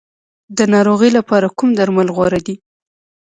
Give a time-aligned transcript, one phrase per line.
[0.57, 2.55] د ناروغۍ لپاره کوم درمل غوره دي؟